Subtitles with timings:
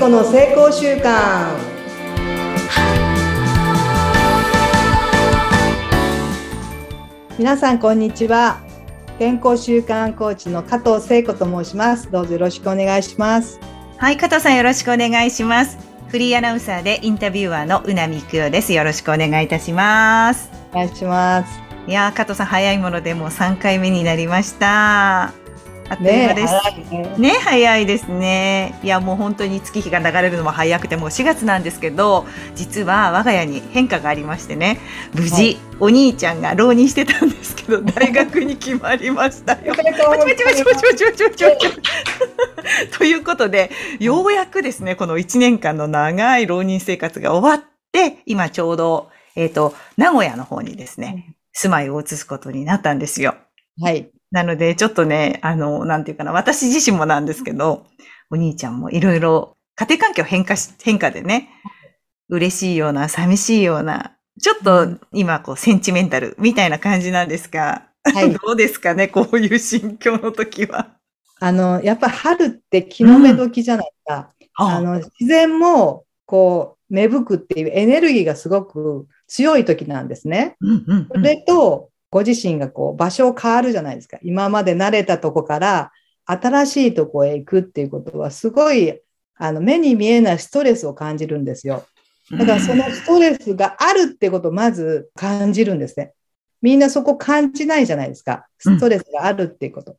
[0.00, 1.58] 子の成功習慣
[7.38, 8.62] 皆さんこんにちは。
[9.18, 12.10] 健康習慣コーチの加藤聖子と申します。
[12.10, 13.60] どうぞよろしくお願いします。
[13.98, 15.76] はい加藤さんよろしくお願いします。
[16.08, 18.72] フリーアナウンサーでインタビュアーのうなみくよです。
[18.72, 20.50] よろしくお願いいたします。
[20.72, 21.60] お願いします。
[21.86, 25.34] いや加藤さん早いものでもう3回目になりました
[25.90, 26.54] あっという間です。
[26.92, 28.78] ねね早いですね。
[28.84, 34.78] いやもう本当に月日が流れるのも早くてもう4月なんですけど、実は我が家に変化がありましてね、
[35.12, 39.74] 無事、はい、お兄ちゃんが浪人してたんですけど、 大学に決まりましたよ。
[42.96, 53.34] ということで、ようやくですね、この1年間の長い浪人生活が終わって、今ちょうど、えっ、ー、と、名古屋の方にですね、住まいを移すことになったんですよ。
[53.80, 54.10] はい。
[54.30, 57.86] なので、ちょっとね、あの、なんていうかな、私自身もなんですけど、
[58.30, 61.48] お兄ちゃんもいろいろ家庭環境変化し、変化でね、
[62.28, 70.96] 嬉しいような、寂しいような、ちょっと今こうセンチメンタルみたいな感じなんですが、はい、 どうですかね、こういう心境の時は。
[71.40, 74.32] あの、やっぱ春って気の目時じゃないか。
[74.58, 80.56] うん、あの、自然もこう芽吹くっていうエネルギーがすごく強い時なんですね。
[80.60, 84.18] うんうんうん、それと、ご自身がこう場所を変わるじゃないですか。
[84.22, 85.92] 今まで慣れたとこから
[86.24, 89.00] 新しいとこへ行くっていうことはすごい
[89.36, 91.84] あの目に見えないストレスを感じるんですよ。
[92.30, 96.12] だからそのストレスがあるってことをまず感じるんですね。
[96.62, 98.46] みんなそこ感じないじゃないですか。
[98.58, 99.92] ストレスがあるっていうこと。
[99.92, 99.96] うん、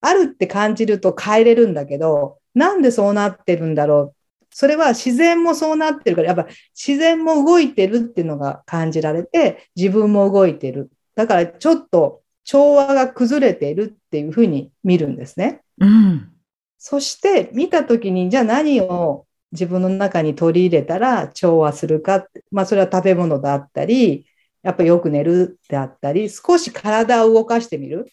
[0.00, 4.16] あるって感じると変えれるんだけど、なんでそうなってるんだろう。
[4.50, 10.90] それは自然もそうなってるから、やっぱ自然も動いてるっていうのが感じられて、自分も動いてる。
[11.14, 15.62] だからちょっと調和が崩れているっていうふうに見るんですね。
[15.78, 16.30] うん、
[16.78, 22.26] そして見たときに、じゃあ何を自分の中に取り入れたら調和するか。
[22.50, 24.26] まあそれは食べ物だったり、
[24.62, 28.10] やっぱよく寝るであったり、少し体を動かしてみる。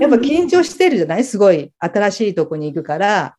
[0.00, 1.24] やっぱ緊張してるじゃない？
[1.24, 3.36] すごい新しいとこに行くから、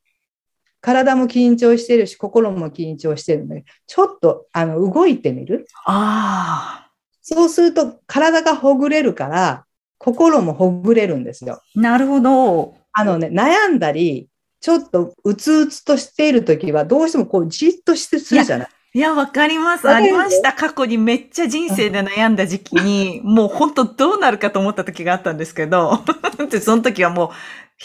[0.80, 5.68] 体も緊張してるし、心も緊張してるので、ちょっとあの動いてみる。
[5.86, 6.87] ああ。
[7.30, 9.66] そうすると体がほぐれるから、
[9.98, 11.62] 心もほぐれるんですよ。
[11.76, 12.76] なるほど。
[12.94, 14.30] あのね、悩んだり、
[14.62, 19.90] ちょっとうつうつとしているときは、どうしてもこうじっとしてするじゃないいや、わかります。
[19.90, 20.54] ありました。
[20.54, 26.00] 過去にめっちゃ人生で悩んだ時期に、もう本当どうなるかと思った時があったんですけど、
[26.50, 27.30] でその時はもう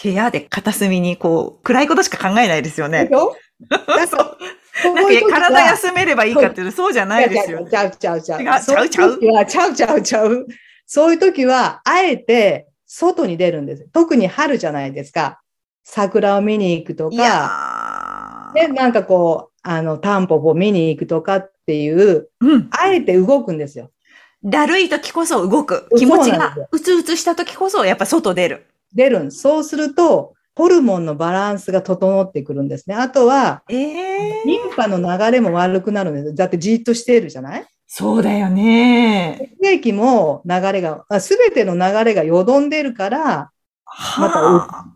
[0.04, 3.10] 部屋で片隅にこう、暗いことしか考えないですよね。
[3.10, 4.38] そう。
[4.82, 7.66] 体休めればいいかっていうと、そうじゃないですよ。
[7.70, 8.42] ちゃうちゃうちゃう。
[8.42, 9.18] 違うちゃうちゃう？
[9.46, 10.46] ちゃうちゃうちゃう。
[10.86, 13.88] そういう時は、あえて外に出るんです。
[13.92, 15.40] 特に春じゃないですか。
[15.84, 23.90] 桜を見に行くとか、で、なんかこう、あの、タンポポ見に行くとかっていう、うん、あえて動くんですよ。
[24.44, 25.88] だるい時こそ動く。
[25.96, 28.66] 気持ちがうつうつした時こそ、やっぱ外出る。
[28.92, 32.94] 出るんそうすると、ホルモンのバランスが整ってくるんですね。
[32.94, 36.34] あとは、えー、リンパの流れも悪くなるんです。
[36.34, 37.66] だってじっとしているじゃない？
[37.86, 39.54] そうだよね。
[39.60, 43.50] 血液も流れが、すべての流れがよどんでるから、
[44.18, 44.86] また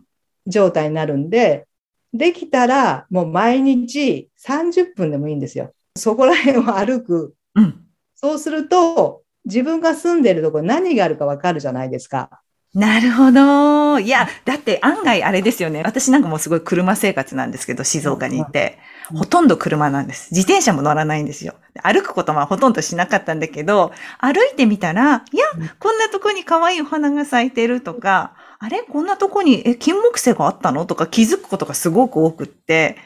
[0.47, 1.67] 状態になるんで、
[2.13, 5.73] できたらもう毎日30分でもいいんですよ。
[5.95, 7.35] そこら辺を歩く。
[7.55, 7.83] うん、
[8.15, 12.41] そうすると、自分が住んでるところ何があるかわかるじゃないですか。
[12.77, 13.99] なるほど。
[13.99, 15.81] いや、だって案外あれですよね。
[15.83, 18.77] 私なんかもうすごい車生活なんですけど、静岡にいて。
[19.15, 20.29] ほとんど車なんです。
[20.31, 21.55] 自転車も乗らないんですよ。
[21.81, 25.45] 歩くことはほとんどしなかったんだけど、歩いてみたら、いや、
[25.79, 28.83] こんなとこに可愛いお花が咲いてるとか、あれ？
[28.83, 30.85] こんなとこに、え、金木犀があったの？
[30.85, 32.97] とか気づくことがすごく多くって、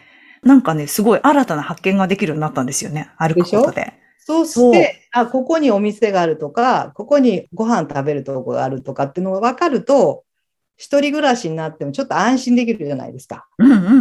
[0.43, 3.09] なんかね、すごい新たな発見ができるようになったんですよね。
[3.17, 3.93] 歩くことで。
[4.23, 10.23] そうして、あ、ここにお店があるとか、ここにご飯食べるとこがあるとかっていうのが分かると、
[10.77, 13.47] 一人暮らしになってもちょっと安心できるじゃないですか。
[13.57, 13.91] うんうんうんう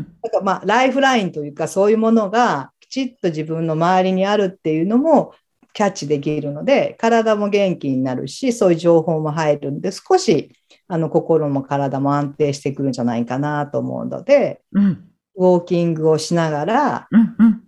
[0.00, 0.16] ん。
[0.22, 5.34] だからまあ、ライフラインというか、そういうものがきちっと自分の周りにあるっていうのも
[5.72, 10.52] キャッチできるので、体も元気になるし、そういう情報も入るんで、少し
[10.88, 17.64] あの心も体も安定してくるんじゃないかなと思うので、うん、ウォーキングをしながら、うんうん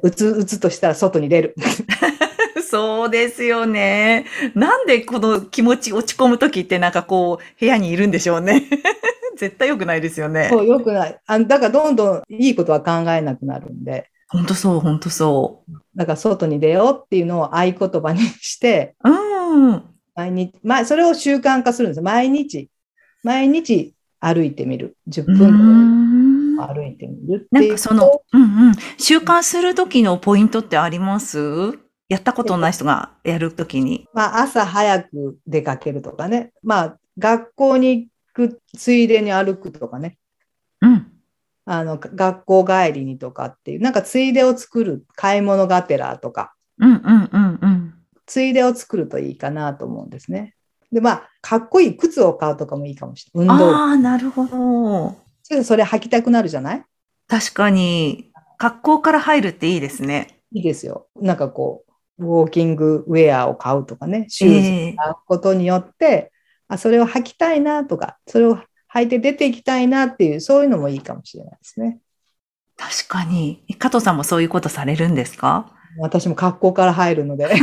[0.00, 1.54] うつうつとしたら外に出る。
[2.70, 4.26] そうですよね。
[4.54, 8.64] なんでこの気持ち落ち込むときってなんかこう部屋にいるんでしょうね。
[9.38, 10.48] 絶対良くないですよね。
[10.50, 11.18] そう、良くない。
[11.26, 14.10] あだからどんどんいいことは考えなくなるんで。
[14.28, 15.72] 本当そう、本当そう。
[15.96, 19.82] だから外に出ようっていうのを合言葉にして、うん。
[20.14, 22.68] 毎日、まあ、それを習慣化するんです毎日。
[23.22, 24.96] 毎日歩いてみる。
[25.08, 26.17] 10分。
[26.66, 27.68] 歩いてみるっていう。
[27.68, 28.74] なんかその、うんうん。
[28.98, 31.78] 習慣する時のポイントってあります？
[32.08, 34.08] やったことない人がやるときに。
[34.14, 36.52] まあ、朝早く出かけるとかね。
[36.62, 40.16] まあ、学校に行くついでに歩くとかね。
[40.80, 41.12] うん。
[41.66, 47.94] あの、学校帰りにとかっていう、なんかついでを作る、買い物がてらとか、うんうんうんうん。
[48.24, 50.54] ついでを作るといいかなと思うんですね。
[50.90, 53.58] で、まあ、かっこいい靴を買うとかもいいかもしれない。
[53.58, 55.14] 運動ああ、なるほど。
[55.48, 56.84] それそれ履きたくなるじゃない？
[57.26, 60.40] 確かに、格好から入るっていいですね。
[60.52, 61.06] いいですよ。
[61.16, 61.84] なんかこ
[62.18, 64.52] う、ウォーキングウェアを買うとかね、シュー
[64.90, 66.32] ズを買うことによって、
[66.68, 68.58] あ、それを履きたいなとか、それを
[68.92, 71.98] 履いて出ていきたいなっていう、そういうのもいいかもしれないですね。
[72.76, 73.64] 確かに。
[73.78, 75.72] 加藤さんもそういうことされるんですか？
[75.98, 77.48] 私も格好から入るので。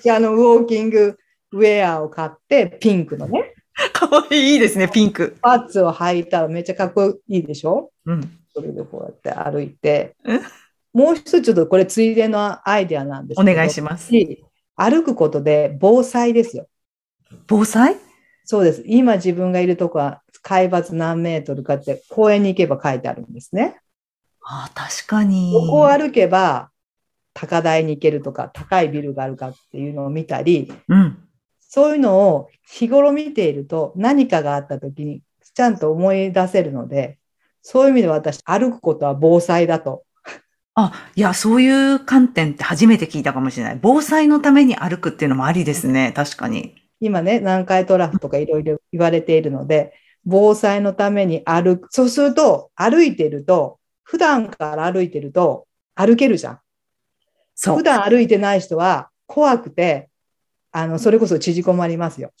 [0.00, 1.16] じゃあ、あの、ウォーキング
[1.52, 3.54] ウェアを買って、ピンクのね、
[3.92, 5.36] かわいいですね、ピンク。
[5.40, 7.90] パッツを履いたらめっちゃかっこいいでしょ？
[8.06, 8.38] うん。
[8.52, 10.40] それでこうやって歩いてえ。
[10.92, 13.56] もう一つちょっとこれついでのアイデアなんですおけど。
[13.56, 14.10] 願いします。
[14.74, 16.66] 歩くことで防災ですよ。
[17.46, 17.96] 防災？
[18.44, 18.82] そうです。
[18.86, 23.76] 今自分がいるとこは海抜何メートルかって公園に行けば書いてあるんですね。
[24.42, 25.52] ああ、確かに。
[25.52, 26.70] ここを歩けば
[27.34, 31.18] 高台に行けるとか高いビルがあるかっていうのを見たり、うん。
[31.68, 35.22] そういうのを日頃見ていると何かがあった時に
[35.54, 37.18] ちゃんと思い出せるので、
[37.62, 40.04] そういう意味で私歩くことは防災だと。
[40.74, 43.78] あ、いや、そういう観点って初めて聞いたかもしれない。
[43.82, 46.12] 防災のために歩くっていうのもありですね。
[46.14, 46.76] 確かに。
[47.00, 49.92] 今ね、南海トラフとかいろいろ言われているので、
[50.24, 51.88] 防災のために歩く。
[51.90, 55.66] そうすると、歩いてると、普段から歩いてると
[55.96, 56.60] 歩けるじゃん。
[57.56, 57.82] そう普。
[57.82, 60.07] 段歩いてない人は怖くて、
[60.72, 62.32] あの、それこそ縮こまりますよ。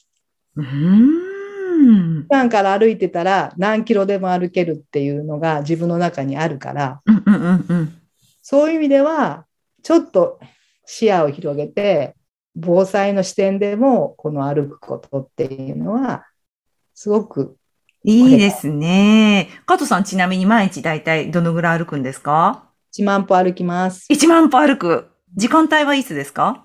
[0.56, 2.22] うーん。
[2.22, 7.94] 普段から歩いてたら何キロでも歩けるっていうのが自分の中にあるから、うんうんうんうん。
[8.42, 9.46] そういう意味では、
[9.82, 10.40] ちょっと
[10.84, 12.14] 視野を広げて、
[12.56, 16.26] 防災の視点でも、この歩くことっていうのは、
[16.94, 17.56] すごく
[18.04, 19.48] いいですね。
[19.66, 24.06] 加藤さんちなみに毎日だいたいどのぐらい歩くんですか？1万歩歩きます。
[24.10, 25.06] ?1 万歩歩く。
[25.36, 26.64] 時間帯はいつですか？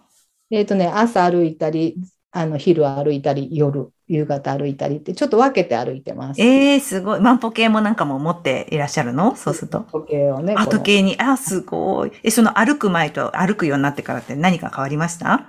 [0.54, 1.98] えっ、とね、朝歩いたり、
[2.32, 6.42] あの、昼歩いたり、夜、夕方歩いたりって、ちょっと分けて歩いてます。
[6.42, 7.20] ええー、すごい。
[7.20, 9.36] 万歩計もなんかも持っていらっしゃるの？
[9.36, 9.80] そうすると。
[9.92, 10.54] 時計をね。
[10.56, 11.16] あ、時計に。
[11.20, 12.12] あ、すごい。
[12.22, 15.48] え、その歩く前と歩くようになってからって何か変わりました？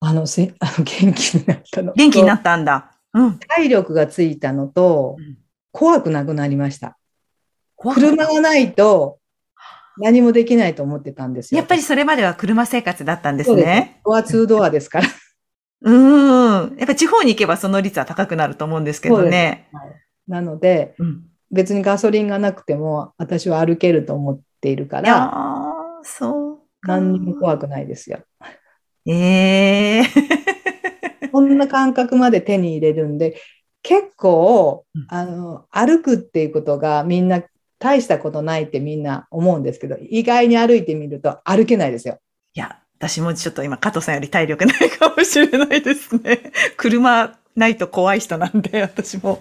[0.00, 1.92] あの、せあの元気になったの。
[1.94, 2.92] 元気になったんだ。
[3.12, 3.38] うん。
[3.38, 5.36] 体力がついたのとうん、
[5.72, 6.96] 怖くなくなりました。
[7.76, 9.19] 怖車がないと、
[9.98, 11.58] 何もできないと思ってたんですよ。
[11.58, 14.00] やっぱりそれまでは車生活だったんですね。
[14.04, 15.08] ドアツードアですから。
[15.82, 16.76] うーん。
[16.76, 19.68] やっぱ地方に行けばその率は高くなると思うんですけどね。
[20.28, 21.22] なので、うん。
[21.50, 26.92] 別にガソリンがなくても、私は歩けると思っているから、ー、そうか。
[26.98, 28.20] 何にも怖くないですよ。
[29.06, 30.04] ええ
[31.32, 33.40] こんな感覚まで手に入れるんで、
[33.82, 37.42] 結構うん、あの、歩くっていうことがみんな
[37.80, 42.18] 大したことないってみんな思うんですけど、意外に歩いてみると歩けないですよ。
[42.54, 46.52] いや、私もちょっと今、加藤さんより体力ないかもしれないですね。
[46.76, 49.40] 車ないと怖い人なんで、私も。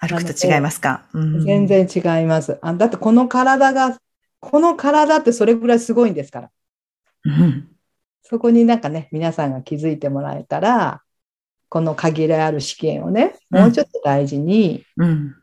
[0.00, 1.66] 歩くと違いますか、うん全。
[1.66, 2.56] 然違います。
[2.62, 3.98] あだってこの体が、
[4.40, 6.50] この体ってそれぐらいすごいんですから。
[7.24, 7.68] うん。
[8.22, 11.02] そこになんかね、皆さんが気づいてもらえたら、
[11.68, 15.34] この限りある試験をね、もうちょっと大事に、うん。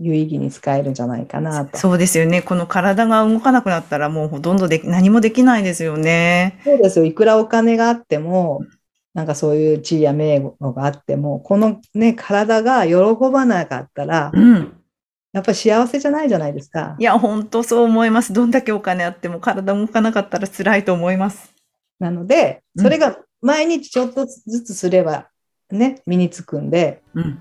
[0.00, 1.78] 有意義に使えるんじゃないかなと。
[1.78, 2.42] そうですよね。
[2.42, 6.60] この体が動かなくなったらもうほとんどでき何もできないですよね。
[6.64, 7.04] そうですよ。
[7.04, 8.62] いくらお金があっても、
[9.14, 12.94] なんかそういう地位や名誉があっても、このね、体が喜
[13.32, 14.74] ばなかったら、うん。
[15.32, 17.02] やっぱり幸せじゃないじゃないですかい。
[17.04, 18.32] や、本当そう思います。
[18.32, 21.52] どんだけお金あっても体動かなかったら辛いと思います。
[21.98, 25.28] なので、うんそれが毎日ちょっとずつすれば、
[25.70, 27.38] ね、身につくんで、うん。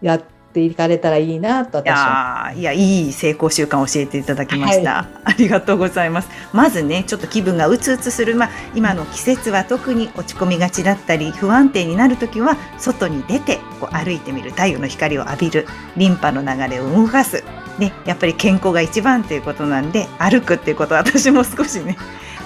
[0.00, 2.52] やっていかれたらいいなとい私は。
[2.54, 5.06] いや、いい成功習慣を教えていただきました。
[5.24, 6.28] ありがとうございます。
[6.52, 15.66] まずね、ちょっと気分がうつうつする、まあ、今の季節は特に落ち込みがちだったり、不安定になるときは、外に出て、こう歩いてみる、太陽の光を浴びる、
[15.96, 17.42] リンパの流れを動かす。
[17.78, 21.96] ね、やっぱり健康が一番ということなんで、歩くっていうことは私も少しね、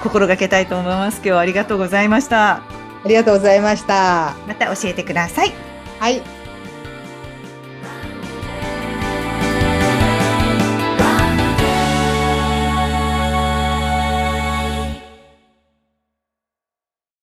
[0.03, 1.17] 心がけたいと思います。
[1.17, 2.61] 今日はありがとうございました。
[3.07, 4.35] ありがとうございました。
[4.47, 5.53] また教えてください。
[6.01, 6.36] はい。